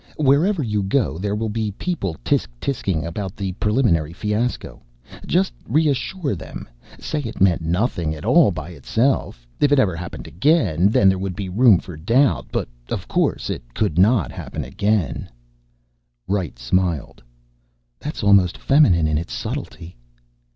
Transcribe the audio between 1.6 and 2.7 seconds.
people tsk